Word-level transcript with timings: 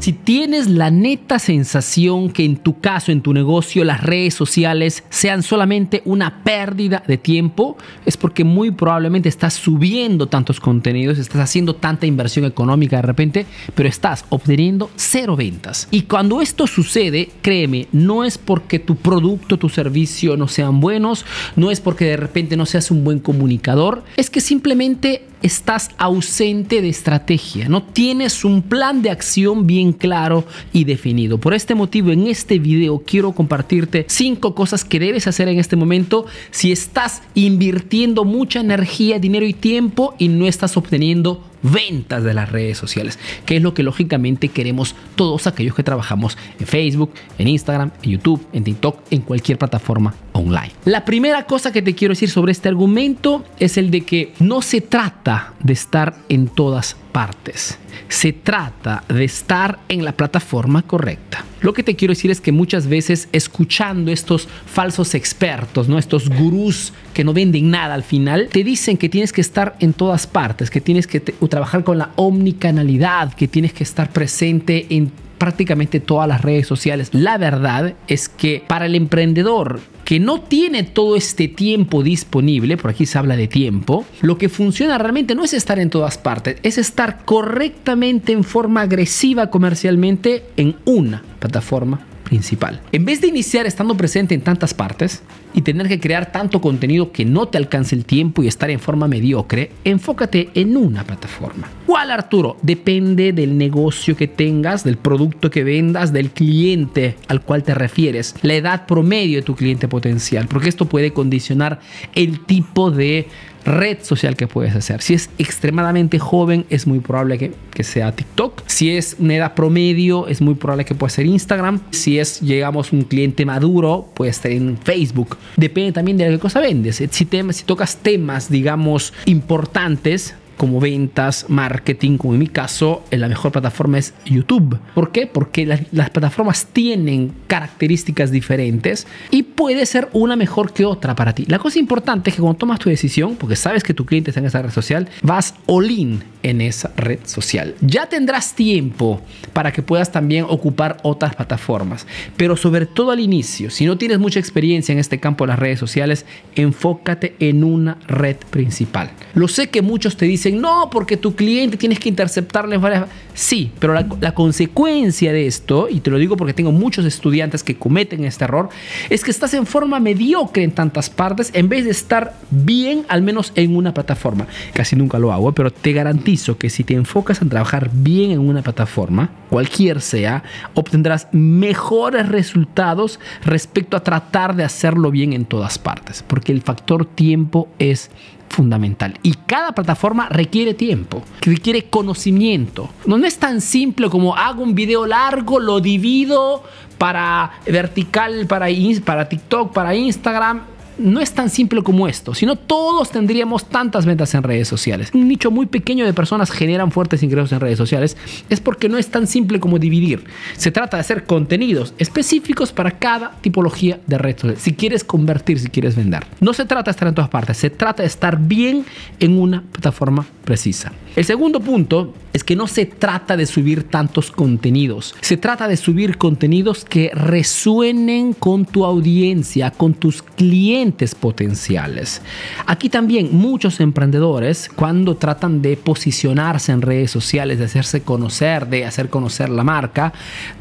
Si 0.00 0.14
tienes 0.14 0.66
la 0.66 0.90
neta 0.90 1.38
sensación 1.38 2.30
que 2.30 2.42
en 2.42 2.56
tu 2.56 2.80
caso, 2.80 3.12
en 3.12 3.20
tu 3.20 3.34
negocio, 3.34 3.84
las 3.84 4.02
redes 4.02 4.32
sociales 4.32 5.04
sean 5.10 5.42
solamente 5.42 6.00
una 6.06 6.42
pérdida 6.42 7.02
de 7.06 7.18
tiempo, 7.18 7.76
es 8.06 8.16
porque 8.16 8.42
muy 8.42 8.70
probablemente 8.70 9.28
estás 9.28 9.52
subiendo 9.52 10.26
tantos 10.26 10.58
contenidos, 10.58 11.18
estás 11.18 11.42
haciendo 11.42 11.74
tanta 11.74 12.06
inversión 12.06 12.46
económica 12.46 12.96
de 12.96 13.02
repente, 13.02 13.46
pero 13.74 13.90
estás 13.90 14.24
obteniendo 14.30 14.90
cero 14.96 15.36
ventas. 15.36 15.86
Y 15.90 16.02
cuando 16.02 16.40
esto 16.40 16.66
sucede, 16.66 17.28
créeme, 17.42 17.86
no 17.92 18.24
es 18.24 18.38
porque 18.38 18.78
tu 18.78 18.96
producto, 18.96 19.58
tu 19.58 19.68
servicio 19.68 20.34
no 20.38 20.48
sean 20.48 20.80
buenos, 20.80 21.26
no 21.56 21.70
es 21.70 21.82
porque 21.82 22.06
de 22.06 22.16
repente 22.16 22.56
no 22.56 22.64
seas 22.64 22.90
un 22.90 23.04
buen 23.04 23.18
comunicador, 23.18 24.02
es 24.16 24.30
que 24.30 24.40
simplemente 24.40 25.26
estás 25.42 25.90
ausente 25.98 26.82
de 26.82 26.88
estrategia, 26.88 27.68
no 27.68 27.82
tienes 27.82 28.44
un 28.44 28.62
plan 28.62 29.02
de 29.02 29.10
acción 29.10 29.66
bien 29.66 29.92
claro 29.92 30.44
y 30.72 30.84
definido. 30.84 31.38
Por 31.38 31.54
este 31.54 31.74
motivo, 31.74 32.10
en 32.10 32.26
este 32.26 32.58
video 32.58 33.02
quiero 33.04 33.32
compartirte 33.32 34.06
cinco 34.08 34.54
cosas 34.54 34.84
que 34.84 35.00
debes 35.00 35.26
hacer 35.26 35.48
en 35.48 35.58
este 35.58 35.76
momento 35.76 36.26
si 36.50 36.72
estás 36.72 37.22
invirtiendo 37.34 38.24
mucha 38.24 38.60
energía, 38.60 39.18
dinero 39.18 39.46
y 39.46 39.54
tiempo 39.54 40.14
y 40.18 40.28
no 40.28 40.46
estás 40.46 40.76
obteniendo 40.76 41.49
ventas 41.62 42.24
de 42.24 42.34
las 42.34 42.50
redes 42.50 42.78
sociales, 42.78 43.18
que 43.46 43.56
es 43.56 43.62
lo 43.62 43.74
que 43.74 43.82
lógicamente 43.82 44.48
queremos 44.48 44.94
todos 45.14 45.46
aquellos 45.46 45.74
que 45.74 45.82
trabajamos 45.82 46.36
en 46.58 46.66
Facebook, 46.66 47.12
en 47.38 47.48
Instagram, 47.48 47.90
en 48.02 48.10
YouTube, 48.10 48.46
en 48.52 48.64
TikTok, 48.64 49.00
en 49.10 49.22
cualquier 49.22 49.58
plataforma 49.58 50.14
online. 50.32 50.72
La 50.84 51.04
primera 51.04 51.44
cosa 51.44 51.72
que 51.72 51.82
te 51.82 51.94
quiero 51.94 52.12
decir 52.12 52.30
sobre 52.30 52.52
este 52.52 52.68
argumento 52.68 53.44
es 53.58 53.76
el 53.76 53.90
de 53.90 54.02
que 54.02 54.32
no 54.38 54.62
se 54.62 54.80
trata 54.80 55.54
de 55.60 55.72
estar 55.72 56.16
en 56.28 56.48
todas 56.48 56.96
partes. 57.12 57.78
Se 58.08 58.32
trata 58.32 59.04
de 59.08 59.24
estar 59.24 59.80
en 59.88 60.04
la 60.04 60.12
plataforma 60.12 60.82
correcta. 60.82 61.44
Lo 61.60 61.74
que 61.74 61.82
te 61.82 61.94
quiero 61.94 62.12
decir 62.12 62.30
es 62.30 62.40
que 62.40 62.52
muchas 62.52 62.86
veces 62.86 63.28
escuchando 63.32 64.10
estos 64.10 64.48
falsos 64.66 65.14
expertos, 65.14 65.88
¿no? 65.88 65.98
estos 65.98 66.28
gurús 66.28 66.92
que 67.12 67.22
no 67.22 67.32
venden 67.34 67.70
nada 67.70 67.94
al 67.94 68.02
final, 68.02 68.48
te 68.50 68.64
dicen 68.64 68.96
que 68.96 69.08
tienes 69.08 69.32
que 69.32 69.42
estar 69.42 69.76
en 69.80 69.92
todas 69.92 70.26
partes, 70.26 70.70
que 70.70 70.80
tienes 70.80 71.06
que 71.06 71.20
trabajar 71.20 71.84
con 71.84 71.98
la 71.98 72.10
omnicanalidad, 72.16 73.34
que 73.34 73.46
tienes 73.46 73.72
que 73.72 73.84
estar 73.84 74.10
presente 74.10 74.86
en 74.90 75.12
prácticamente 75.40 76.00
todas 76.00 76.28
las 76.28 76.42
redes 76.42 76.66
sociales. 76.66 77.08
La 77.12 77.38
verdad 77.38 77.94
es 78.06 78.28
que 78.28 78.62
para 78.68 78.86
el 78.86 78.94
emprendedor 78.94 79.80
que 80.04 80.20
no 80.20 80.42
tiene 80.42 80.82
todo 80.82 81.16
este 81.16 81.48
tiempo 81.48 82.02
disponible, 82.02 82.76
por 82.76 82.90
aquí 82.90 83.06
se 83.06 83.18
habla 83.18 83.36
de 83.36 83.48
tiempo, 83.48 84.04
lo 84.20 84.36
que 84.36 84.50
funciona 84.50 84.98
realmente 84.98 85.34
no 85.34 85.42
es 85.42 85.54
estar 85.54 85.78
en 85.78 85.88
todas 85.88 86.18
partes, 86.18 86.56
es 86.62 86.76
estar 86.78 87.24
correctamente 87.24 88.32
en 88.32 88.44
forma 88.44 88.82
agresiva 88.82 89.50
comercialmente 89.50 90.44
en 90.56 90.76
una 90.84 91.22
plataforma 91.38 92.09
principal. 92.30 92.80
En 92.92 93.04
vez 93.04 93.20
de 93.20 93.26
iniciar 93.26 93.66
estando 93.66 93.96
presente 93.96 94.36
en 94.36 94.40
tantas 94.40 94.72
partes 94.72 95.22
y 95.52 95.62
tener 95.62 95.88
que 95.88 95.98
crear 95.98 96.30
tanto 96.30 96.60
contenido 96.60 97.10
que 97.10 97.24
no 97.24 97.48
te 97.48 97.58
alcance 97.58 97.96
el 97.96 98.04
tiempo 98.04 98.44
y 98.44 98.46
estar 98.46 98.70
en 98.70 98.78
forma 98.78 99.08
mediocre, 99.08 99.72
enfócate 99.82 100.48
en 100.54 100.76
una 100.76 101.02
plataforma. 101.02 101.68
¿Cuál, 101.86 102.12
Arturo? 102.12 102.56
Depende 102.62 103.32
del 103.32 103.58
negocio 103.58 104.16
que 104.16 104.28
tengas, 104.28 104.84
del 104.84 104.96
producto 104.96 105.50
que 105.50 105.64
vendas, 105.64 106.12
del 106.12 106.30
cliente 106.30 107.16
al 107.26 107.42
cual 107.42 107.64
te 107.64 107.74
refieres, 107.74 108.36
la 108.42 108.54
edad 108.54 108.86
promedio 108.86 109.38
de 109.38 109.42
tu 109.42 109.56
cliente 109.56 109.88
potencial, 109.88 110.46
porque 110.46 110.68
esto 110.68 110.84
puede 110.84 111.12
condicionar 111.12 111.80
el 112.14 112.46
tipo 112.46 112.92
de 112.92 113.26
red 113.64 113.98
social 114.02 114.36
que 114.36 114.46
puedes 114.46 114.74
hacer. 114.74 115.02
Si 115.02 115.14
es 115.14 115.30
extremadamente 115.38 116.18
joven, 116.18 116.64
es 116.70 116.86
muy 116.86 117.00
probable 117.00 117.38
que, 117.38 117.52
que, 117.72 117.84
sea 117.84 118.12
TikTok. 118.12 118.62
Si 118.66 118.96
es 118.96 119.16
una 119.18 119.36
edad 119.36 119.54
promedio, 119.54 120.26
es 120.28 120.40
muy 120.40 120.54
probable 120.54 120.84
que 120.84 120.94
pueda 120.94 121.10
ser 121.10 121.26
Instagram. 121.26 121.80
Si 121.90 122.18
es, 122.18 122.40
llegamos, 122.40 122.92
un 122.92 123.02
cliente 123.02 123.44
maduro, 123.44 124.08
puede 124.14 124.30
estar 124.30 124.50
en 124.50 124.78
Facebook. 124.78 125.36
Depende 125.56 125.92
también 125.92 126.16
de 126.16 126.28
qué 126.28 126.38
cosa 126.38 126.60
vendes. 126.60 127.02
Si, 127.10 127.24
temas, 127.24 127.56
si 127.56 127.64
tocas 127.64 127.96
temas, 127.96 128.50
digamos, 128.50 129.12
importantes, 129.26 130.34
como 130.60 130.78
ventas, 130.78 131.46
marketing, 131.48 132.18
como 132.18 132.34
en 132.34 132.40
mi 132.40 132.46
caso, 132.46 133.02
la 133.10 133.28
mejor 133.28 133.50
plataforma 133.50 133.96
es 133.96 134.12
YouTube. 134.26 134.78
¿Por 134.94 135.10
qué? 135.10 135.26
Porque 135.26 135.64
las, 135.64 136.10
plataformas 136.10 136.66
tienen 136.66 137.32
características 137.46 138.30
diferentes 138.30 139.06
y 139.30 139.44
puede 139.44 139.86
ser 139.86 140.10
una 140.12 140.36
mejor 140.36 140.74
que 140.74 140.84
otra 140.84 141.16
para 141.16 141.34
ti. 141.34 141.46
La 141.48 141.58
cosa 141.58 141.78
importante 141.78 142.28
es 142.28 142.36
que 142.36 142.42
cuando 142.42 142.58
tomas 142.58 142.78
tu 142.78 142.90
decisión, 142.90 143.36
porque 143.36 143.56
sabes 143.56 143.82
que 143.82 143.94
tu 143.94 144.04
cliente 144.04 144.32
está 144.32 144.40
en 144.40 144.46
esa 144.48 144.60
red 144.60 144.70
social, 144.70 145.08
vas 145.22 145.54
all 145.64 145.90
in 145.90 146.22
en 146.42 146.60
esa 146.60 146.92
red 146.94 147.20
social. 147.24 147.74
Ya 147.80 148.10
tendrás 148.10 148.54
tiempo 148.54 149.22
para 149.54 149.72
que 149.72 149.82
puedas 149.82 150.12
también 150.12 150.44
ocupar 150.46 150.98
otras 151.02 151.34
plataformas, 151.36 152.06
pero 152.36 152.54
sobre 152.54 152.84
todo 152.84 153.12
al 153.12 153.20
inicio, 153.20 153.70
si 153.70 153.86
no 153.86 153.96
tienes 153.96 154.18
mucha 154.18 154.38
experiencia 154.40 154.92
en 154.92 154.98
este 154.98 155.20
campo 155.20 155.44
de 155.44 155.48
las 155.48 155.58
redes 155.58 155.78
sociales, 155.78 156.26
enfócate 156.54 157.34
en 157.38 157.64
una 157.64 157.96
red 158.06 158.36
principal. 158.50 159.10
Lo 159.32 159.48
sé 159.48 159.70
que 159.70 159.80
muchos 159.80 160.18
te 160.18 160.26
dicen 160.26 160.49
no, 160.52 160.88
porque 160.90 161.16
tu 161.16 161.34
cliente 161.34 161.76
tienes 161.76 161.98
que 161.98 162.08
interceptarle 162.08 162.78
varias... 162.78 163.06
Sí, 163.34 163.72
pero 163.78 163.94
la, 163.94 164.32
consecuencia 164.32 165.32
de 165.32 165.46
esto, 165.46 165.88
y 165.88 166.00
te 166.00 166.10
lo 166.10 166.18
digo 166.18 166.36
porque 166.36 166.52
tengo 166.52 166.72
muchos 166.72 167.04
estudiantes 167.04 167.62
que 167.62 167.76
cometen 167.76 168.24
este 168.24 168.44
error, 168.44 168.68
es 169.08 169.24
que 169.24 169.30
estás 169.30 169.54
en 169.54 169.66
forma 169.66 169.98
mediocre 170.00 170.62
en 170.62 170.72
tantas 170.72 171.08
partes 171.08 171.50
en 171.54 171.68
vez 171.68 171.84
de 171.84 171.90
estar 171.90 172.34
bien, 172.50 173.04
al 173.08 173.22
menos 173.22 173.52
en 173.54 173.76
una 173.76 173.94
plataforma. 173.94 174.46
Casi 174.74 174.96
nunca 174.96 175.18
lo 175.18 175.32
hago, 175.32 175.52
pero 175.52 175.70
te 175.70 175.92
garantizo 175.92 176.58
que 176.58 176.70
si 176.70 176.84
te 176.84 176.94
enfocas 176.94 177.40
en 177.40 177.48
trabajar 177.48 177.90
bien 177.92 178.32
en 178.32 178.40
una 178.40 178.62
plataforma, 178.62 179.30
cualquier 179.48 180.00
sea, 180.00 180.42
obtendrás 180.74 181.28
mejores 181.32 182.28
resultados 182.28 183.20
respecto 183.44 183.96
a 183.96 184.02
tratar 184.02 184.54
de 184.54 184.64
hacerlo 184.64 185.10
bien 185.10 185.32
en 185.32 185.44
todas 185.44 185.78
partes, 185.78 186.24
porque 186.26 186.52
el 186.52 186.62
factor 186.62 187.06
tiempo 187.06 187.68
es 187.78 188.10
fundamental. 188.50 189.18
Y 189.22 189.34
cada 189.46 189.72
plataforma 189.72 190.28
requiere 190.28 190.74
tiempo, 190.74 191.22
requiere 191.40 191.84
conocimiento. 191.84 192.90
No, 193.06 193.16
es 193.24 193.38
tan 193.38 193.60
simple 193.60 194.10
como 194.10 194.36
hago 194.36 194.62
un 194.62 194.74
video 194.74 195.06
largo, 195.06 195.58
lo 195.58 195.80
divido 195.80 196.62
para 196.98 197.52
vertical, 197.64 198.46
para, 198.46 198.66
para 199.04 199.28
TikTok, 199.28 199.72
para 199.72 199.94
Instagram 199.94 200.62
no 201.00 201.20
es 201.20 201.32
tan 201.32 201.50
simple 201.50 201.82
como 201.82 202.06
esto, 202.06 202.34
sino 202.34 202.56
todos 202.56 203.10
tendríamos 203.10 203.64
tantas 203.66 204.06
ventas 204.06 204.34
en 204.34 204.42
redes 204.42 204.68
sociales. 204.68 205.10
Un 205.14 205.28
nicho 205.28 205.50
muy 205.50 205.66
pequeño 205.66 206.04
de 206.04 206.12
personas 206.12 206.50
generan 206.50 206.92
fuertes 206.92 207.22
ingresos 207.22 207.52
en 207.52 207.60
redes 207.60 207.78
sociales. 207.78 208.16
Es 208.48 208.60
porque 208.60 208.88
no 208.88 208.98
es 208.98 209.08
tan 209.08 209.26
simple 209.26 209.60
como 209.60 209.78
dividir. 209.78 210.24
Se 210.56 210.70
trata 210.70 210.96
de 210.96 211.02
hacer 211.02 211.24
contenidos 211.24 211.94
específicos 211.98 212.72
para 212.72 212.92
cada 212.92 213.32
tipología 213.40 214.00
de 214.06 214.18
redes 214.18 214.40
sociales. 214.40 214.62
Si 214.62 214.74
quieres 214.74 215.04
convertir, 215.04 215.58
si 215.58 215.68
quieres 215.68 215.96
vender. 215.96 216.24
No 216.40 216.52
se 216.52 216.64
trata 216.64 216.90
de 216.90 216.92
estar 216.92 217.08
en 217.08 217.14
todas 217.14 217.30
partes, 217.30 217.56
se 217.56 217.70
trata 217.70 218.02
de 218.02 218.06
estar 218.06 218.38
bien 218.38 218.84
en 219.18 219.38
una 219.38 219.62
plataforma 219.72 220.26
precisa. 220.44 220.92
El 221.16 221.24
segundo 221.24 221.60
punto 221.60 222.14
es 222.32 222.44
que 222.44 222.56
no 222.56 222.66
se 222.66 222.86
trata 222.86 223.36
de 223.36 223.46
subir 223.46 223.84
tantos 223.84 224.30
contenidos. 224.30 225.14
Se 225.20 225.36
trata 225.36 225.68
de 225.68 225.76
subir 225.76 226.18
contenidos 226.18 226.84
que 226.84 227.10
resuenen 227.14 228.32
con 228.32 228.64
tu 228.64 228.84
audiencia, 228.84 229.70
con 229.70 229.94
tus 229.94 230.22
clientes 230.22 231.14
potenciales. 231.14 232.22
Aquí 232.66 232.88
también 232.88 233.30
muchos 233.32 233.80
emprendedores, 233.80 234.68
cuando 234.74 235.16
tratan 235.16 235.62
de 235.62 235.76
posicionarse 235.76 236.72
en 236.72 236.82
redes 236.82 237.10
sociales, 237.10 237.58
de 237.58 237.64
hacerse 237.64 238.02
conocer, 238.02 238.66
de 238.68 238.84
hacer 238.84 239.10
conocer 239.10 239.48
la 239.48 239.64
marca, 239.64 240.12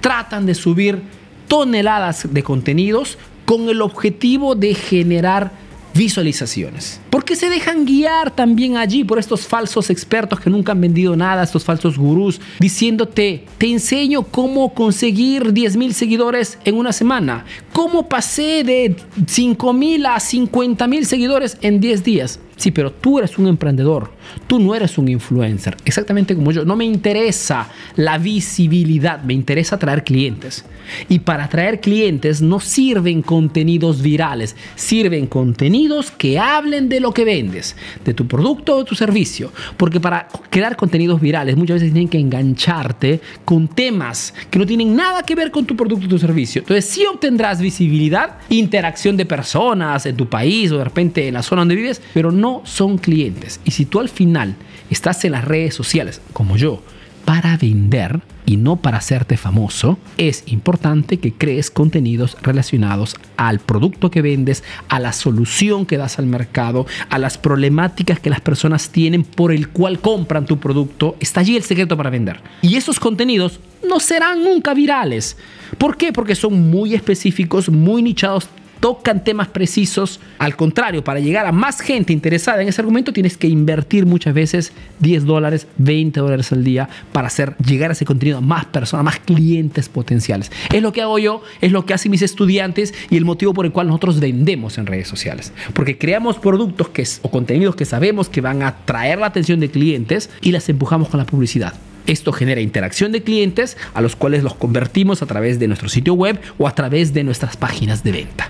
tratan 0.01 0.45
de 0.45 0.55
subir 0.55 1.01
toneladas 1.47 2.31
de 2.31 2.43
contenidos 2.43 3.17
con 3.45 3.69
el 3.69 3.81
objetivo 3.81 4.55
de 4.55 4.75
generar 4.75 5.51
visualizaciones. 5.99 7.01
Porque 7.09 7.35
se 7.35 7.49
dejan 7.49 7.85
guiar 7.85 8.31
también 8.31 8.77
allí 8.77 9.03
por 9.03 9.19
estos 9.19 9.45
falsos 9.45 9.89
expertos 9.89 10.39
que 10.39 10.49
nunca 10.49 10.71
han 10.71 10.79
vendido 10.79 11.17
nada, 11.17 11.43
estos 11.43 11.65
falsos 11.65 11.97
gurús, 11.97 12.39
diciéndote, 12.57 13.43
te 13.57 13.67
enseño 13.67 14.23
cómo 14.23 14.73
conseguir 14.73 15.51
10 15.51 15.75
mil 15.75 15.93
seguidores 15.93 16.57
en 16.63 16.75
una 16.75 16.93
semana, 16.93 17.43
cómo 17.73 18.07
pasé 18.07 18.63
de 18.63 18.95
5 19.27 19.73
mil 19.73 20.05
a 20.05 20.21
50 20.21 20.87
mil 20.87 21.05
seguidores 21.05 21.57
en 21.61 21.81
10 21.81 22.03
días. 22.05 22.39
Sí, 22.59 22.71
pero 22.71 22.91
tú 22.91 23.19
eres 23.19 23.37
un 23.37 23.47
emprendedor, 23.47 24.11
tú 24.45 24.59
no 24.59 24.75
eres 24.75 24.97
un 24.97 25.07
influencer, 25.07 25.77
exactamente 25.85 26.35
como 26.35 26.51
yo. 26.51 26.65
No 26.65 26.75
me 26.75 26.83
interesa 26.83 27.69
la 27.95 28.17
visibilidad, 28.17 29.23
me 29.23 29.33
interesa 29.33 29.77
atraer 29.77 30.03
clientes. 30.03 30.65
Y 31.07 31.19
para 31.19 31.45
atraer 31.45 31.79
clientes 31.79 32.41
no 32.41 32.59
sirven 32.59 33.21
contenidos 33.21 34.01
virales, 34.01 34.57
sirven 34.75 35.27
contenidos 35.27 36.11
que 36.11 36.37
hablen 36.37 36.89
de 36.89 36.99
lo 36.99 37.13
que 37.13 37.23
vendes, 37.23 37.77
de 38.03 38.13
tu 38.13 38.27
producto 38.27 38.75
o 38.75 38.83
tu 38.83 38.93
servicio. 38.93 39.53
Porque 39.77 40.01
para 40.01 40.27
crear 40.49 40.75
contenidos 40.75 41.21
virales 41.21 41.55
muchas 41.55 41.75
veces 41.75 41.93
tienen 41.93 42.09
que 42.09 42.19
engancharte 42.19 43.21
con 43.45 43.69
temas 43.69 44.33
que 44.49 44.59
no 44.59 44.65
tienen 44.65 44.97
nada 44.97 45.23
que 45.23 45.35
ver 45.35 45.51
con 45.51 45.65
tu 45.65 45.77
producto 45.77 46.07
o 46.07 46.09
tu 46.09 46.19
servicio. 46.19 46.59
Entonces 46.59 46.85
sí 46.85 47.05
obtendrás 47.05 47.61
visibilidad, 47.61 48.37
interacción 48.49 49.15
de 49.15 49.25
personas 49.25 50.05
en 50.05 50.17
tu 50.17 50.27
país 50.27 50.71
o 50.73 50.77
de 50.79 50.83
repente 50.83 51.27
en 51.27 51.35
la 51.35 51.43
zona 51.43 51.61
donde 51.61 51.75
vives, 51.75 52.01
pero 52.13 52.31
no 52.31 52.48
son 52.65 52.97
clientes. 52.97 53.59
Y 53.65 53.71
si 53.71 53.85
tú 53.85 53.99
al 53.99 54.09
final 54.09 54.55
estás 54.89 55.23
en 55.25 55.33
las 55.33 55.45
redes 55.45 55.73
sociales, 55.73 56.21
como 56.33 56.57
yo, 56.57 56.81
para 57.25 57.57
vender 57.57 58.21
y 58.45 58.57
no 58.57 58.77
para 58.77 58.97
hacerte 58.97 59.37
famoso, 59.37 59.99
es 60.17 60.43
importante 60.47 61.19
que 61.19 61.33
crees 61.33 61.69
contenidos 61.69 62.35
relacionados 62.41 63.15
al 63.37 63.59
producto 63.59 64.09
que 64.09 64.23
vendes, 64.23 64.63
a 64.87 64.99
la 64.99 65.13
solución 65.13 65.85
que 65.85 65.97
das 65.97 66.17
al 66.17 66.25
mercado, 66.25 66.87
a 67.11 67.19
las 67.19 67.37
problemáticas 67.37 68.19
que 68.19 68.31
las 68.31 68.41
personas 68.41 68.89
tienen 68.89 69.23
por 69.23 69.51
el 69.51 69.69
cual 69.69 69.99
compran 69.99 70.47
tu 70.47 70.57
producto. 70.57 71.15
Está 71.19 71.41
allí 71.41 71.55
el 71.55 71.63
secreto 71.63 71.95
para 71.95 72.09
vender. 72.09 72.41
Y 72.63 72.75
esos 72.75 72.99
contenidos 72.99 73.59
no 73.87 73.99
serán 73.99 74.43
nunca 74.43 74.73
virales. 74.73 75.37
¿Por 75.77 75.97
qué? 75.97 76.11
Porque 76.11 76.33
son 76.33 76.71
muy 76.71 76.95
específicos, 76.95 77.69
muy 77.69 78.01
nichados, 78.01 78.49
tocan 78.79 79.23
temas 79.23 79.47
precisos. 79.47 80.19
Al 80.37 80.55
contrario, 80.55 81.03
para 81.03 81.19
llegar 81.19 81.45
a 81.45 81.51
más 81.51 81.81
gente 81.81 82.13
interesada 82.13 82.61
en 82.61 82.69
ese 82.69 82.81
argumento, 82.81 83.13
tienes 83.13 83.37
que 83.37 83.47
invertir 83.47 84.05
muchas 84.05 84.33
veces 84.33 84.71
10 84.99 85.25
dólares, 85.25 85.67
20 85.77 86.19
dólares 86.19 86.51
al 86.51 86.63
día 86.63 86.89
para 87.11 87.27
hacer 87.27 87.55
llegar 87.57 87.91
ese 87.91 88.05
contenido 88.05 88.37
a 88.37 88.41
más 88.41 88.65
personas, 88.65 89.03
más 89.03 89.19
clientes 89.19 89.89
potenciales. 89.89 90.51
Es 90.73 90.81
lo 90.81 90.91
que 90.91 91.01
hago 91.01 91.19
yo, 91.19 91.43
es 91.61 91.71
lo 91.71 91.85
que 91.85 91.93
hacen 91.93 92.11
mis 92.11 92.21
estudiantes 92.21 92.93
y 93.09 93.17
el 93.17 93.25
motivo 93.25 93.53
por 93.53 93.65
el 93.65 93.71
cual 93.71 93.87
nosotros 93.87 94.19
vendemos 94.19 94.77
en 94.77 94.85
redes 94.85 95.07
sociales. 95.07 95.53
Porque 95.73 95.97
creamos 95.97 96.37
productos 96.37 96.89
que, 96.89 97.07
o 97.21 97.31
contenidos 97.31 97.75
que 97.75 97.85
sabemos 97.85 98.29
que 98.29 98.41
van 98.41 98.63
a 98.63 98.67
atraer 98.69 99.19
la 99.19 99.27
atención 99.27 99.59
de 99.59 99.69
clientes 99.69 100.29
y 100.41 100.51
las 100.51 100.69
empujamos 100.69 101.09
con 101.09 101.19
la 101.19 101.25
publicidad. 101.25 101.73
Esto 102.07 102.31
genera 102.31 102.61
interacción 102.61 103.11
de 103.11 103.21
clientes 103.21 103.77
a 103.93 104.01
los 104.01 104.15
cuales 104.15 104.41
los 104.41 104.55
convertimos 104.55 105.21
a 105.21 105.27
través 105.27 105.59
de 105.59 105.67
nuestro 105.67 105.89
sitio 105.89 106.15
web 106.15 106.39
o 106.57 106.67
a 106.67 106.73
través 106.73 107.13
de 107.13 107.23
nuestras 107.23 107.55
páginas 107.55 108.03
de 108.03 108.11
venta. 108.11 108.49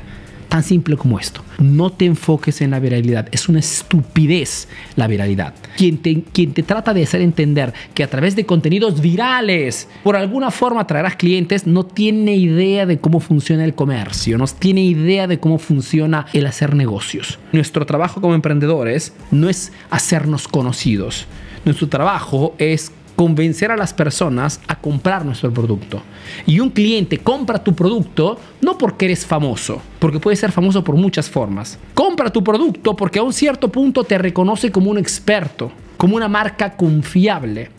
Tan 0.50 0.64
simple 0.64 0.98
como 0.98 1.20
esto. 1.20 1.44
No 1.60 1.92
te 1.92 2.06
enfoques 2.06 2.62
en 2.62 2.72
la 2.72 2.80
viralidad. 2.80 3.28
Es 3.32 3.48
una 3.50 3.60
estupidez 3.60 4.68
la 4.96 5.06
viralidad. 5.06 5.54
Quien 5.78 6.00
te, 6.00 6.24
quien 6.24 6.54
te 6.54 6.64
trata 6.64 6.94
de 6.94 7.04
hacer 7.04 7.22
entender 7.22 7.72
que 7.94 8.04
a 8.04 8.10
través 8.10 8.36
de 8.36 8.48
contenidos 8.48 9.00
virales, 9.00 9.88
por 10.04 10.16
alguna 10.16 10.50
forma 10.50 10.88
traerás 10.88 11.16
clientes, 11.16 11.68
no 11.68 11.86
tiene 11.86 12.36
idea 12.36 12.88
de 12.88 13.00
cómo 13.00 13.20
funciona 13.20 13.64
el 13.64 13.76
comercio, 13.76 14.40
no 14.40 14.48
tiene 14.48 14.84
idea 14.84 15.28
de 15.28 15.40
cómo 15.40 15.60
funciona 15.60 16.26
el 16.34 16.48
hacer 16.48 16.76
negocios. 16.76 17.38
Nuestro 17.52 17.86
trabajo 17.86 18.20
como 18.20 18.34
emprendedores 18.34 19.14
no 19.30 19.50
es 19.50 19.72
hacernos 19.92 20.48
conocidos. 20.48 21.28
Nuestro 21.66 21.90
trabajo 21.90 22.56
es 22.58 22.92
convencer 23.20 23.70
a 23.70 23.76
las 23.76 23.94
personas 23.94 24.62
a 24.70 24.80
comprar 24.80 25.26
nuestro 25.26 25.54
producto. 25.54 26.02
Y 26.46 26.62
un 26.62 26.70
cliente 26.70 27.18
compra 27.18 27.62
tu 27.62 27.76
producto 27.76 28.40
no 28.62 28.78
porque 28.78 29.08
eres 29.08 29.26
famoso, 29.26 29.82
porque 30.00 30.22
puede 30.22 30.38
ser 30.38 30.54
famoso 30.54 30.86
por 30.86 30.96
muchas 30.96 31.30
formas. 31.30 31.78
Compra 31.94 32.30
tu 32.30 32.42
producto 32.46 32.96
porque 32.96 33.20
a 33.20 33.24
un 33.24 33.34
cierto 33.34 33.68
punto 33.68 34.06
te 34.06 34.18
reconoce 34.18 34.72
como 34.72 34.90
un 34.90 34.98
experto, 34.98 35.70
como 35.98 36.16
una 36.16 36.30
marca 36.30 36.78
confiable, 36.78 37.72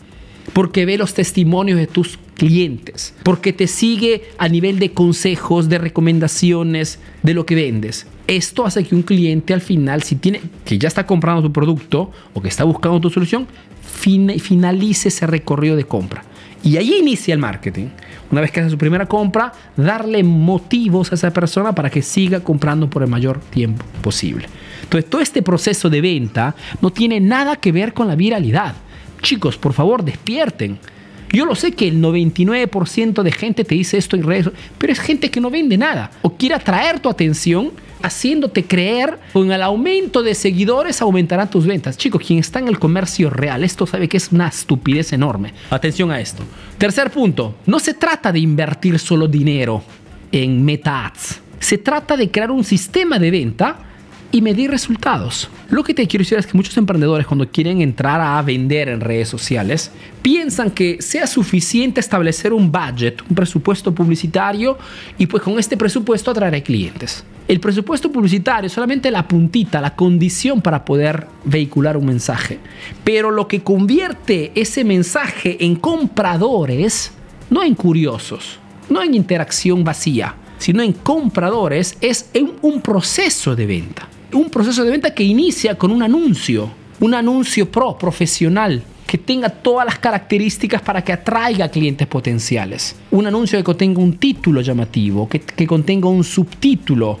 porque 0.53 0.85
ve 0.85 0.99
los 0.99 1.15
testimonios 1.15 1.79
de 1.79 1.87
tus 1.87 2.19
clientes, 2.35 3.15
porque 3.23 3.51
te 3.51 3.65
sigue 3.65 4.29
a 4.37 4.47
nivel 4.47 4.77
de 4.77 4.91
consejos, 4.91 5.69
de 5.69 5.79
recomendaciones, 5.79 6.99
de 7.23 7.33
lo 7.33 7.47
que 7.47 7.55
vendes. 7.55 8.05
Esto 8.27 8.63
hace 8.63 8.83
que 8.83 8.93
un 8.93 9.01
cliente 9.01 9.55
al 9.55 9.61
final, 9.61 10.03
si 10.03 10.17
tiene, 10.17 10.41
que 10.65 10.77
ya 10.77 10.87
está 10.87 11.07
comprando 11.07 11.41
tu 11.41 11.51
producto 11.51 12.11
o 12.35 12.41
que 12.43 12.47
está 12.47 12.63
buscando 12.63 13.01
tu 13.01 13.09
solución, 13.09 13.47
finalice 13.81 15.09
ese 15.09 15.27
recorrido 15.27 15.75
de 15.75 15.85
compra. 15.85 16.23
Y 16.63 16.77
ahí 16.77 16.99
inicia 16.99 17.33
el 17.33 17.39
marketing. 17.39 17.87
Una 18.31 18.41
vez 18.41 18.51
que 18.51 18.61
hace 18.61 18.69
su 18.69 18.77
primera 18.77 19.07
compra, 19.07 19.51
darle 19.75 20.23
motivos 20.23 21.11
a 21.11 21.15
esa 21.15 21.31
persona 21.31 21.73
para 21.73 21.89
que 21.89 22.01
siga 22.01 22.39
comprando 22.39 22.89
por 22.89 23.03
el 23.03 23.09
mayor 23.09 23.39
tiempo 23.39 23.83
posible. 24.01 24.47
Entonces, 24.83 25.09
todo 25.09 25.21
este 25.21 25.41
proceso 25.41 25.89
de 25.89 26.01
venta 26.01 26.55
no 26.81 26.91
tiene 26.91 27.19
nada 27.19 27.55
que 27.55 27.71
ver 27.71 27.93
con 27.93 28.07
la 28.07 28.15
viralidad. 28.15 28.75
Chicos, 29.21 29.57
por 29.57 29.73
favor, 29.73 30.03
despierten. 30.03 30.79
Yo 31.31 31.45
lo 31.45 31.55
sé 31.55 31.71
que 31.71 31.87
el 31.87 32.01
99% 32.01 33.23
de 33.23 33.31
gente 33.31 33.63
te 33.63 33.75
dice 33.75 33.97
esto 33.97 34.15
en 34.15 34.23
redes, 34.23 34.49
pero 34.77 34.91
es 34.91 34.99
gente 34.99 35.31
que 35.31 35.39
no 35.39 35.49
vende 35.49 35.77
nada 35.77 36.11
o 36.21 36.35
quiere 36.35 36.55
atraer 36.55 36.99
tu 36.99 37.09
atención 37.09 37.71
haciéndote 38.03 38.65
creer 38.65 39.19
con 39.33 39.51
el 39.51 39.61
aumento 39.61 40.23
de 40.23 40.35
seguidores 40.35 41.01
aumentarán 41.01 41.49
tus 41.49 41.65
ventas. 41.65 41.97
Chicos, 41.97 42.23
quien 42.25 42.39
está 42.39 42.59
en 42.59 42.67
el 42.67 42.79
comercio 42.79 43.29
real, 43.29 43.63
esto 43.63 43.85
sabe 43.85 44.07
que 44.07 44.17
es 44.17 44.31
una 44.31 44.47
estupidez 44.47 45.13
enorme. 45.13 45.53
Atención 45.69 46.11
a 46.11 46.19
esto. 46.19 46.43
Tercer 46.77 47.11
punto, 47.11 47.55
no 47.65 47.79
se 47.79 47.93
trata 47.93 48.31
de 48.31 48.39
invertir 48.39 48.97
solo 48.99 49.27
dinero 49.27 49.83
en 50.31 50.63
meta 50.63 51.05
ads. 51.05 51.41
Se 51.59 51.77
trata 51.77 52.17
de 52.17 52.31
crear 52.31 52.51
un 52.51 52.63
sistema 52.63 53.19
de 53.19 53.31
venta 53.31 53.90
y 54.31 54.41
medir 54.41 54.71
resultados. 54.71 55.49
Lo 55.69 55.83
que 55.83 55.93
te 55.93 56.07
quiero 56.07 56.23
decir 56.23 56.37
es 56.37 56.47
que 56.47 56.57
muchos 56.57 56.77
emprendedores 56.77 57.27
cuando 57.27 57.49
quieren 57.49 57.81
entrar 57.81 58.21
a 58.21 58.41
vender 58.41 58.89
en 58.89 59.01
redes 59.01 59.27
sociales 59.27 59.91
piensan 60.21 60.71
que 60.71 61.01
sea 61.01 61.27
suficiente 61.27 61.99
establecer 61.99 62.53
un 62.53 62.71
budget, 62.71 63.21
un 63.29 63.35
presupuesto 63.35 63.93
publicitario 63.93 64.77
y 65.17 65.27
pues 65.27 65.43
con 65.43 65.59
este 65.59 65.77
presupuesto 65.77 66.31
atraer 66.31 66.63
clientes. 66.63 67.23
El 67.47 67.59
presupuesto 67.59 68.11
publicitario 68.11 68.67
es 68.67 68.73
solamente 68.73 69.11
la 69.11 69.27
puntita, 69.27 69.81
la 69.81 69.95
condición 69.95 70.61
para 70.61 70.85
poder 70.85 71.27
vehicular 71.43 71.97
un 71.97 72.05
mensaje. 72.05 72.59
Pero 73.03 73.31
lo 73.31 73.47
que 73.47 73.61
convierte 73.61 74.51
ese 74.55 74.85
mensaje 74.85 75.57
en 75.65 75.75
compradores, 75.75 77.11
no 77.49 77.63
en 77.63 77.75
curiosos, 77.75 78.59
no 78.89 79.03
en 79.03 79.15
interacción 79.15 79.83
vacía, 79.83 80.35
sino 80.59 80.81
en 80.81 80.93
compradores, 80.93 81.97
es 81.99 82.29
un 82.61 82.81
proceso 82.81 83.55
de 83.55 83.65
venta 83.65 84.07
un 84.33 84.49
proceso 84.49 84.83
de 84.83 84.91
venta 84.91 85.13
que 85.13 85.23
inicia 85.23 85.75
con 85.77 85.91
un 85.91 86.03
anuncio, 86.03 86.69
un 86.99 87.13
anuncio 87.13 87.69
pro, 87.71 87.97
profesional, 87.97 88.83
que 89.11 89.17
tenga 89.17 89.49
todas 89.49 89.85
las 89.85 89.99
características 89.99 90.81
para 90.81 91.03
que 91.03 91.11
atraiga 91.11 91.67
clientes 91.67 92.07
potenciales. 92.07 92.95
Un 93.11 93.27
anuncio 93.27 93.59
que 93.59 93.63
contenga 93.63 93.99
un 93.99 94.17
título 94.17 94.61
llamativo, 94.61 95.27
que, 95.27 95.67
contenga 95.67 96.07
un 96.07 96.23
subtítulo 96.23 97.19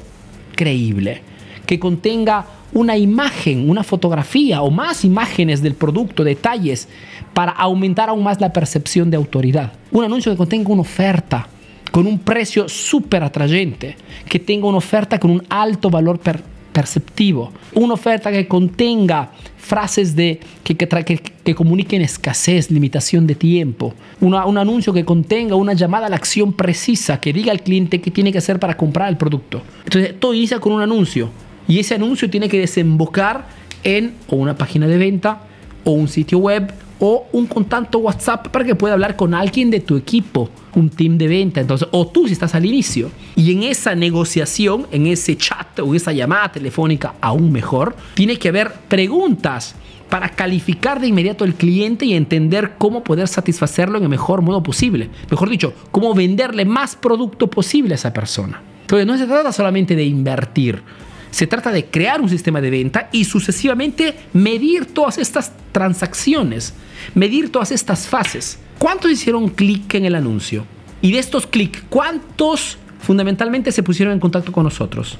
creíble, 0.55 1.21
que 1.65 1.79
contenga 1.79 2.45
una 2.71 2.95
imagen, 2.95 3.69
una 3.69 3.83
fotografía 3.83 4.61
o 4.61 4.71
más 4.71 5.03
imágenes 5.03 5.61
del 5.61 5.75
producto, 5.75 6.23
detalles, 6.23 6.87
para 7.33 7.51
aumentar 7.51 8.07
aún 8.07 8.23
más 8.23 8.39
la 8.39 8.53
percepción 8.53 9.11
de 9.11 9.17
autoridad. 9.17 9.73
Un 9.91 10.05
anuncio 10.05 10.31
que 10.31 10.37
contenga 10.37 10.71
una 10.71 10.83
oferta 10.83 11.49
con 11.91 12.07
un 12.07 12.19
precio 12.19 12.69
súper 12.69 13.21
atrayente, 13.21 13.97
que 14.29 14.39
tenga 14.39 14.67
una 14.67 14.77
oferta 14.77 15.19
con 15.19 15.29
un 15.29 15.43
alto 15.49 15.89
valor 15.89 16.19
per 16.19 16.41
perceptivo, 16.71 17.51
una 17.73 17.93
oferta 17.93 18.31
que 18.31 18.47
contenga 18.47 19.31
frases 19.57 20.15
de, 20.15 20.39
que, 20.63 20.75
que, 20.75 21.55
comuniquen 21.55 22.01
escasez, 22.01 22.71
limitación 22.71 23.27
de 23.27 23.35
tiempo, 23.35 23.93
un 24.19 24.35
anuncio 24.35 24.91
que 24.91 25.05
contenga 25.05 25.55
una 25.55 25.73
llamada 25.73 26.07
a 26.07 26.09
la 26.09 26.15
acción 26.15 26.53
precisa, 26.53 27.19
que 27.19 27.31
diga 27.31 27.51
al 27.51 27.61
cliente 27.61 28.01
qué 28.01 28.11
tiene 28.11 28.31
que 28.31 28.39
hacer 28.39 28.59
para 28.59 28.75
comprar 28.75 29.09
el 29.09 29.17
producto. 29.17 29.61
Entonces, 29.85 30.15
todo 30.19 30.33
inicia 30.33 30.59
con 30.59 30.73
un 30.73 30.81
anuncio. 30.81 31.29
Y 31.67 31.79
ese 31.79 31.95
anuncio 31.95 32.29
tiene 32.29 32.49
que 32.49 32.59
desembocar 32.59 33.47
en 33.83 34.13
o 34.27 34.35
una 34.35 34.57
página 34.57 34.87
de 34.87 34.97
venta 34.97 35.43
o 35.83 35.91
un 35.91 36.07
sitio 36.07 36.39
web 36.39 36.73
o 37.01 37.27
un 37.31 37.47
contacto 37.47 37.97
WhatsApp 37.97 38.47
para 38.49 38.63
que 38.63 38.75
pueda 38.75 38.93
hablar 38.93 39.15
con 39.15 39.33
alguien 39.33 39.71
de 39.71 39.79
tu 39.79 39.97
equipo, 39.97 40.49
un 40.75 40.89
team 40.89 41.17
de 41.17 41.27
venta, 41.27 41.59
entonces, 41.59 41.87
o 41.91 42.07
tú 42.07 42.27
si 42.27 42.33
estás 42.33 42.53
al 42.53 42.63
inicio. 42.63 43.11
Y 43.35 43.51
en 43.51 43.63
esa 43.63 43.95
negociación, 43.95 44.85
en 44.91 45.07
ese 45.07 45.35
chat 45.35 45.79
o 45.79 45.95
esa 45.95 46.13
llamada 46.13 46.51
telefónica, 46.51 47.15
aún 47.19 47.51
mejor, 47.51 47.95
tiene 48.13 48.37
que 48.37 48.49
haber 48.49 48.71
preguntas 48.87 49.75
para 50.09 50.29
calificar 50.29 51.01
de 51.01 51.07
inmediato 51.07 51.43
el 51.43 51.55
cliente 51.55 52.05
y 52.05 52.13
entender 52.13 52.73
cómo 52.77 53.03
poder 53.03 53.27
satisfacerlo 53.27 53.97
en 53.97 54.03
el 54.03 54.09
mejor 54.09 54.43
modo 54.43 54.61
posible. 54.61 55.09
Mejor 55.31 55.49
dicho, 55.49 55.73
cómo 55.89 56.13
venderle 56.13 56.65
más 56.65 56.95
producto 56.95 57.49
posible 57.49 57.93
a 57.93 57.95
esa 57.95 58.13
persona. 58.13 58.61
Entonces 58.81 59.07
no 59.07 59.17
se 59.17 59.25
trata 59.25 59.51
solamente 59.51 59.95
de 59.95 60.03
invertir, 60.03 60.83
se 61.31 61.47
trata 61.47 61.71
de 61.71 61.85
crear 61.85 62.21
un 62.21 62.29
sistema 62.29 62.61
de 62.61 62.69
venta 62.69 63.09
y 63.11 63.25
sucesivamente 63.25 64.15
medir 64.33 64.85
todas 64.85 65.17
estas 65.17 65.51
transacciones, 65.71 66.73
medir 67.15 67.51
todas 67.51 67.71
estas 67.71 68.07
fases. 68.07 68.59
¿Cuántos 68.77 69.11
hicieron 69.11 69.49
clic 69.49 69.93
en 69.95 70.05
el 70.05 70.15
anuncio? 70.15 70.65
Y 71.01 71.11
de 71.13 71.19
estos 71.19 71.47
clics, 71.47 71.81
¿cuántos 71.89 72.77
fundamentalmente 72.99 73.71
se 73.71 73.81
pusieron 73.81 74.13
en 74.13 74.19
contacto 74.19 74.51
con 74.51 74.65
nosotros? 74.65 75.17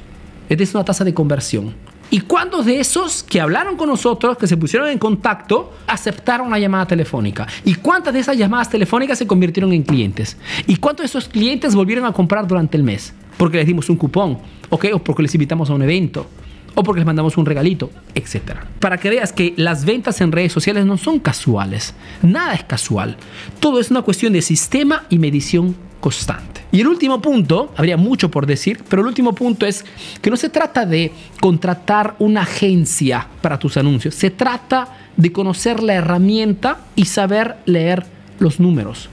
Esta 0.49 0.63
es 0.63 0.75
una 0.75 0.85
tasa 0.85 1.03
de 1.03 1.13
conversión. 1.13 1.73
¿Y 2.13 2.19
cuántos 2.19 2.65
de 2.65 2.81
esos 2.81 3.23
que 3.23 3.39
hablaron 3.39 3.77
con 3.77 3.87
nosotros, 3.87 4.37
que 4.37 4.45
se 4.45 4.57
pusieron 4.57 4.89
en 4.89 4.99
contacto, 4.99 5.73
aceptaron 5.87 6.49
la 6.49 6.59
llamada 6.59 6.85
telefónica? 6.85 7.47
¿Y 7.63 7.75
cuántas 7.75 8.13
de 8.13 8.19
esas 8.19 8.37
llamadas 8.37 8.69
telefónicas 8.69 9.17
se 9.17 9.25
convirtieron 9.25 9.71
en 9.71 9.83
clientes? 9.83 10.35
¿Y 10.67 10.75
cuántos 10.75 11.05
de 11.05 11.07
esos 11.07 11.29
clientes 11.29 11.73
volvieron 11.73 12.05
a 12.05 12.11
comprar 12.11 12.45
durante 12.45 12.75
el 12.75 12.83
mes? 12.83 13.13
Porque 13.37 13.57
les 13.57 13.67
dimos 13.67 13.89
un 13.89 13.95
cupón, 13.95 14.37
¿ok? 14.69 14.85
O 14.93 14.99
porque 14.99 15.23
les 15.23 15.33
invitamos 15.35 15.69
a 15.69 15.73
un 15.73 15.81
evento 15.81 16.27
o 16.75 16.83
porque 16.83 16.99
les 16.99 17.05
mandamos 17.05 17.37
un 17.37 17.45
regalito, 17.45 17.89
etc. 18.15 18.57
Para 18.79 18.97
que 18.97 19.09
veas 19.09 19.33
que 19.33 19.53
las 19.57 19.85
ventas 19.85 20.21
en 20.21 20.31
redes 20.31 20.53
sociales 20.53 20.85
no 20.85 20.97
son 20.97 21.19
casuales. 21.19 21.93
Nada 22.21 22.53
es 22.53 22.63
casual. 22.63 23.17
Todo 23.59 23.79
es 23.79 23.91
una 23.91 24.01
cuestión 24.01 24.33
de 24.33 24.41
sistema 24.41 25.03
y 25.09 25.19
medición 25.19 25.75
constante. 25.99 26.61
Y 26.71 26.79
el 26.81 26.87
último 26.87 27.21
punto, 27.21 27.73
habría 27.75 27.97
mucho 27.97 28.31
por 28.31 28.45
decir, 28.45 28.83
pero 28.89 29.01
el 29.01 29.07
último 29.09 29.35
punto 29.35 29.65
es 29.65 29.85
que 30.21 30.29
no 30.29 30.37
se 30.37 30.49
trata 30.49 30.85
de 30.85 31.11
contratar 31.41 32.15
una 32.19 32.41
agencia 32.41 33.27
para 33.41 33.59
tus 33.59 33.75
anuncios, 33.75 34.15
se 34.15 34.31
trata 34.31 34.87
de 35.17 35.31
conocer 35.31 35.83
la 35.83 35.95
herramienta 35.95 36.79
y 36.95 37.05
saber 37.05 37.57
leer 37.65 38.05
los 38.39 38.59
números. 38.59 39.09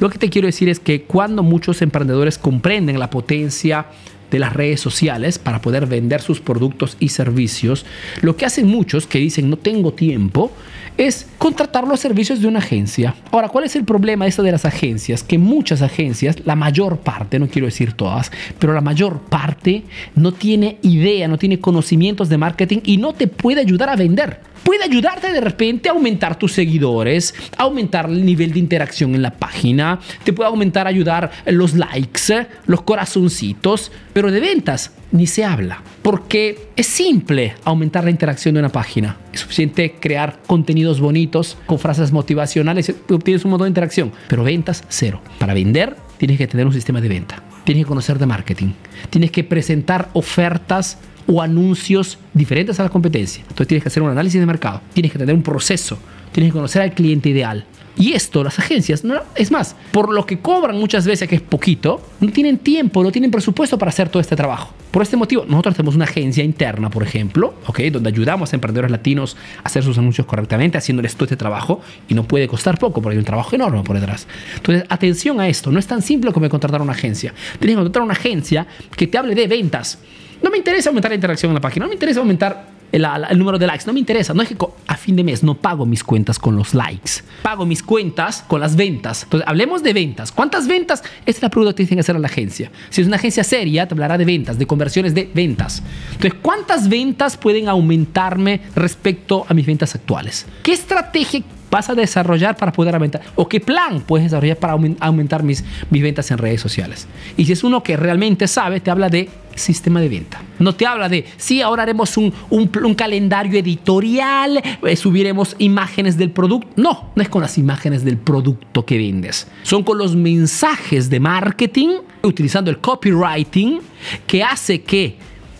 Lo 0.00 0.10
que 0.10 0.18
te 0.18 0.30
quiero 0.30 0.46
decir 0.46 0.68
es 0.68 0.80
que 0.80 1.02
cuando 1.02 1.42
muchos 1.42 1.82
emprendedores 1.82 2.38
comprenden 2.38 2.98
la 2.98 3.10
potencia 3.10 3.86
de 4.30 4.38
las 4.38 4.52
redes 4.54 4.80
sociales 4.80 5.38
para 5.38 5.60
poder 5.60 5.86
vender 5.86 6.22
sus 6.22 6.40
productos 6.40 6.96
y 6.98 7.10
servicios, 7.10 7.84
lo 8.22 8.36
que 8.36 8.46
hacen 8.46 8.66
muchos 8.66 9.06
que 9.06 9.18
dicen 9.18 9.50
no 9.50 9.58
tengo 9.58 9.92
tiempo 9.92 10.50
es 10.96 11.26
contratar 11.38 11.86
los 11.86 12.00
servicios 12.00 12.40
de 12.40 12.48
una 12.48 12.58
agencia. 12.58 13.14
Ahora, 13.30 13.48
¿cuál 13.48 13.64
es 13.64 13.76
el 13.76 13.84
problema 13.84 14.26
esto 14.26 14.42
de 14.42 14.52
las 14.52 14.64
agencias? 14.64 15.22
Que 15.22 15.38
muchas 15.38 15.82
agencias, 15.82 16.36
la 16.44 16.56
mayor 16.56 16.98
parte, 16.98 17.38
no 17.38 17.48
quiero 17.48 17.66
decir 17.66 17.92
todas, 17.92 18.30
pero 18.58 18.72
la 18.72 18.80
mayor 18.80 19.20
parte 19.20 19.84
no 20.14 20.32
tiene 20.32 20.78
idea, 20.82 21.28
no 21.28 21.38
tiene 21.38 21.60
conocimientos 21.60 22.28
de 22.28 22.38
marketing 22.38 22.78
y 22.84 22.96
no 22.96 23.12
te 23.12 23.26
puede 23.26 23.60
ayudar 23.60 23.88
a 23.88 23.96
vender 23.96 24.51
puede 24.62 24.84
ayudarte 24.84 25.32
de 25.32 25.40
repente 25.40 25.88
a 25.88 25.92
aumentar 25.92 26.38
tus 26.38 26.52
seguidores, 26.52 27.34
aumentar 27.56 28.06
el 28.06 28.24
nivel 28.24 28.52
de 28.52 28.58
interacción 28.58 29.14
en 29.14 29.22
la 29.22 29.32
página, 29.32 30.00
te 30.24 30.32
puede 30.32 30.48
aumentar, 30.48 30.86
ayudar 30.86 31.30
los 31.46 31.74
likes, 31.74 32.46
los 32.66 32.82
corazoncitos, 32.82 33.92
pero 34.12 34.30
de 34.30 34.40
ventas 34.40 34.92
ni 35.10 35.26
se 35.26 35.44
habla, 35.44 35.82
porque 36.02 36.68
es 36.74 36.86
simple 36.86 37.54
aumentar 37.64 38.04
la 38.04 38.10
interacción 38.10 38.54
de 38.54 38.60
una 38.60 38.70
página. 38.70 39.16
Es 39.32 39.40
suficiente 39.40 39.96
crear 40.00 40.38
contenidos 40.46 41.00
bonitos 41.00 41.58
con 41.66 41.78
frases 41.78 42.12
motivacionales 42.12 42.94
obtienes 43.10 43.44
un 43.44 43.52
modo 43.52 43.64
de 43.64 43.70
interacción, 43.70 44.12
pero 44.28 44.44
ventas 44.44 44.84
cero. 44.88 45.20
Para 45.38 45.54
vender 45.54 45.96
tienes 46.18 46.38
que 46.38 46.46
tener 46.46 46.66
un 46.66 46.72
sistema 46.72 47.00
de 47.00 47.08
venta, 47.08 47.42
tienes 47.64 47.84
que 47.84 47.88
conocer 47.88 48.18
de 48.18 48.26
marketing, 48.26 48.72
tienes 49.10 49.30
que 49.30 49.44
presentar 49.44 50.08
ofertas 50.12 50.98
o 51.26 51.40
anuncios 51.40 52.18
diferentes 52.34 52.80
a 52.80 52.84
la 52.84 52.88
competencia. 52.88 53.42
Entonces 53.42 53.68
tienes 53.68 53.82
que 53.82 53.88
hacer 53.88 54.02
un 54.02 54.10
análisis 54.10 54.40
de 54.40 54.46
mercado, 54.46 54.80
tienes 54.92 55.12
que 55.12 55.18
tener 55.18 55.34
un 55.34 55.42
proceso, 55.42 55.98
tienes 56.32 56.52
que 56.52 56.56
conocer 56.56 56.82
al 56.82 56.92
cliente 56.92 57.28
ideal. 57.28 57.64
Y 57.94 58.14
esto, 58.14 58.42
las 58.42 58.58
agencias, 58.58 59.04
no, 59.04 59.20
es 59.34 59.50
más, 59.50 59.76
por 59.92 60.12
lo 60.12 60.24
que 60.24 60.38
cobran 60.38 60.76
muchas 60.78 61.06
veces, 61.06 61.28
que 61.28 61.34
es 61.34 61.42
poquito, 61.42 62.00
no 62.20 62.32
tienen 62.32 62.56
tiempo, 62.58 63.02
no 63.02 63.12
tienen 63.12 63.30
presupuesto 63.30 63.76
para 63.78 63.90
hacer 63.90 64.08
todo 64.08 64.20
este 64.20 64.34
trabajo. 64.34 64.72
Por 64.90 65.02
este 65.02 65.16
motivo, 65.16 65.44
nosotros 65.46 65.76
tenemos 65.76 65.94
una 65.94 66.06
agencia 66.06 66.42
interna, 66.42 66.88
por 66.88 67.02
ejemplo, 67.02 67.54
¿okay? 67.66 67.90
donde 67.90 68.08
ayudamos 68.08 68.52
a 68.52 68.56
emprendedores 68.56 68.90
latinos 68.90 69.36
a 69.58 69.66
hacer 69.66 69.82
sus 69.82 69.98
anuncios 69.98 70.26
correctamente, 70.26 70.78
haciéndoles 70.78 71.14
todo 71.14 71.26
este 71.26 71.36
trabajo, 71.36 71.82
y 72.08 72.14
no 72.14 72.24
puede 72.24 72.48
costar 72.48 72.78
poco, 72.78 73.02
porque 73.02 73.14
hay 73.14 73.18
un 73.18 73.26
trabajo 73.26 73.54
enorme 73.54 73.82
por 73.82 74.00
detrás. 74.00 74.26
Entonces, 74.56 74.86
atención 74.88 75.38
a 75.38 75.48
esto, 75.48 75.70
no 75.70 75.78
es 75.78 75.86
tan 75.86 76.00
simple 76.00 76.32
como 76.32 76.48
contratar 76.48 76.80
una 76.80 76.92
agencia. 76.92 77.34
Tienes 77.58 77.74
que 77.74 77.82
contratar 77.82 78.02
una 78.02 78.14
agencia 78.14 78.66
que 78.96 79.06
te 79.06 79.18
hable 79.18 79.34
de 79.34 79.46
ventas 79.46 79.98
no 80.42 80.50
me 80.50 80.58
interesa 80.58 80.90
aumentar 80.90 81.10
la 81.10 81.14
interacción 81.14 81.50
en 81.50 81.54
la 81.54 81.60
página, 81.60 81.84
no 81.84 81.88
me 81.88 81.94
interesa 81.94 82.20
aumentar 82.20 82.66
el, 82.92 83.38
número 83.38 83.58
de 83.58 83.66
likes, 83.66 83.84
no 83.86 83.92
me 83.92 83.98
interesa. 83.98 84.34
No 84.34 84.42
es 84.42 84.48
que 84.48 84.56
a 84.86 84.96
fin 84.96 85.16
de 85.16 85.24
mes 85.24 85.42
no 85.42 85.54
pago 85.54 85.86
mis 85.86 86.04
cuentas 86.04 86.38
con 86.38 86.56
los 86.56 86.74
likes, 86.74 87.22
pago 87.42 87.66
mis 87.66 87.82
cuentas 87.82 88.44
con 88.46 88.60
las 88.60 88.76
ventas. 88.76 89.24
Entonces, 89.24 89.48
hablemos 89.48 89.82
de 89.82 89.92
ventas. 89.92 90.30
¿Cuántas 90.30 90.66
ventas? 90.66 91.02
Esta 91.20 91.30
es 91.30 91.42
la 91.42 91.50
pregunta 91.50 91.74
que 91.74 91.84
tiene 91.84 91.96
que 91.96 92.00
hacer 92.00 92.16
a 92.16 92.18
la 92.18 92.28
agencia. 92.28 92.70
Si 92.90 93.00
es 93.00 93.06
una 93.06 93.16
agencia 93.16 93.42
seria, 93.42 93.88
te 93.88 93.94
hablará 93.94 94.18
de 94.18 94.24
ventas, 94.24 94.58
de 94.58 94.66
conversiones 94.66 95.14
de 95.14 95.30
ventas. 95.32 95.82
Entonces, 96.12 96.34
¿cuántas 96.40 96.88
ventas 96.88 97.36
pueden 97.36 97.68
aumentarme 97.68 98.60
respecto 98.74 99.46
a 99.48 99.54
mis 99.54 99.66
ventas 99.66 99.94
actuales? 99.94 100.46
¿Qué 100.62 100.72
estrategia 100.72 101.42
vas 101.72 101.88
a 101.88 101.94
desarrollar 101.94 102.56
para 102.56 102.70
poder 102.70 102.94
aumentar? 102.94 103.22
¿O 103.34 103.48
qué 103.48 103.58
plan 103.58 104.02
puedes 104.02 104.26
desarrollar 104.26 104.58
para 104.58 104.74
aumentar 105.00 105.42
mis, 105.42 105.64
mis 105.90 106.02
ventas 106.02 106.30
en 106.30 106.36
redes 106.36 106.60
sociales? 106.60 107.08
Y 107.36 107.46
si 107.46 107.52
es 107.52 107.64
uno 107.64 107.82
que 107.82 107.96
realmente 107.96 108.46
sabe, 108.46 108.80
te 108.80 108.90
habla 108.90 109.08
de 109.08 109.30
sistema 109.54 110.00
de 110.00 110.08
venta. 110.10 110.42
No 110.58 110.74
te 110.74 110.86
habla 110.86 111.08
de, 111.08 111.24
sí, 111.38 111.62
ahora 111.62 111.82
haremos 111.82 112.16
un, 112.18 112.32
un, 112.50 112.94
calendario 112.94 113.58
editorial, 113.58 114.62
eh, 114.82 114.96
subiremos 114.96 115.56
imágenes 115.58 116.18
del 116.18 116.30
producto. 116.30 116.68
No, 116.76 117.10
no 117.14 117.22
es 117.22 117.30
con 117.30 117.40
las 117.40 117.56
imágenes 117.56 118.04
del 118.04 118.18
producto 118.18 118.84
que 118.84 118.98
vendes. 118.98 119.48
Son 119.62 119.82
con 119.82 119.96
los 119.96 120.14
mensajes 120.14 121.08
de 121.08 121.20
marketing, 121.20 122.00
utilizando 122.22 122.70
el 122.70 122.78
copywriting, 122.78 123.80
que 124.26 124.44
hace 124.44 124.82
que 124.82 125.16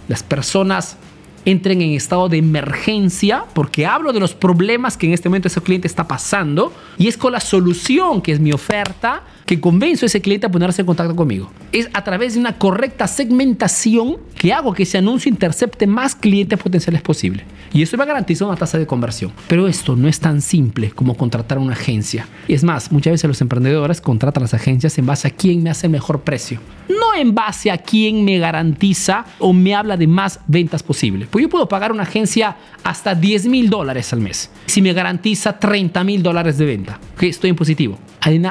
las 0.09 0.23
personas 0.23 0.99
entren 1.45 1.83
en 1.83 1.93
estado 1.93 2.29
de 2.29 2.39
emergencia, 2.39 3.45
porque 3.55 3.87
hablo 3.87 4.13
de 4.13 4.21
los 4.21 4.35
problemas 4.35 4.97
que 4.97 5.07
en 5.07 5.13
este 5.13 5.29
momento 5.29 5.49
ese 5.49 5.61
cliente 5.61 5.87
está 5.87 6.07
pasando, 6.07 6.73
y 6.99 7.09
es 7.09 7.17
con 7.17 7.33
la 7.33 7.41
solución 7.41 8.23
que 8.23 8.33
es 8.33 8.41
mi 8.41 8.53
oferta 8.53 9.23
que 9.47 9.61
convenzo 9.61 10.05
a 10.05 10.09
ese 10.09 10.21
cliente 10.21 10.47
a 10.47 10.51
ponerse 10.51 10.83
en 10.83 10.87
contacto 10.87 11.17
conmigo. 11.17 11.51
Es 11.73 11.89
a 11.93 12.05
través 12.05 12.35
de 12.35 12.41
una 12.41 12.59
correcta 12.59 13.07
segmentación 13.07 14.17
que 14.39 14.53
hago 14.53 14.73
que 14.73 14.85
ese 14.85 14.99
anuncio 14.99 15.29
intercepte 15.29 15.87
más 15.87 16.15
clientes 16.15 16.59
potenciales 16.59 17.03
posible. 17.03 17.45
Y 17.73 17.83
eso 17.83 17.97
me 17.97 18.05
garantiza 18.05 18.47
una 18.47 18.57
tasa 18.57 18.79
de 18.79 18.87
conversión. 18.87 19.33
Pero 19.49 19.67
esto 19.67 19.97
no 19.97 20.09
es 20.09 20.21
tan 20.21 20.43
simple 20.43 20.91
como 20.91 21.17
contratar 21.17 21.59
una 21.59 21.73
agencia. 21.73 22.27
Y 22.47 22.55
es 22.55 22.65
más, 22.65 22.93
muchas 22.93 23.13
veces 23.13 23.29
los 23.29 23.41
emprendedores 23.41 24.01
contratan 24.01 24.43
las 24.43 24.55
agencias 24.55 24.97
en 24.99 25.07
base 25.07 25.29
a 25.29 25.31
quién 25.31 25.63
me 25.63 25.71
hace 25.71 25.87
el 25.87 25.93
mejor 25.93 26.21
precio. 26.21 26.61
No 26.89 27.15
en 27.19 27.35
base 27.35 27.71
a 27.71 27.79
quién 27.79 28.25
me 28.25 28.39
garantiza 28.39 29.25
o 29.39 29.53
me 29.53 29.75
habla 29.75 29.97
de 29.97 30.07
más 30.07 30.41
ventas 30.47 30.83
posible. 30.83 31.27
Pues 31.33 31.45
yo 31.45 31.49
puedo 31.49 31.67
pagar 31.67 31.93
una 31.93 32.03
agencia 32.03 32.59
hasta 32.85 33.15
10 33.15 33.47
mil 33.47 33.71
dólares 33.71 34.13
al 34.13 34.21
mes. 34.21 34.51
Si 34.67 34.83
me 34.83 34.93
garantiza 34.93 35.59
30 35.59 36.05
mil 36.05 36.23
dólares 36.23 36.59
de 36.59 36.67
venta. 36.67 37.01
Que 37.17 37.27
estoy 37.27 37.49
en 37.49 37.57
positivo. 37.57 37.99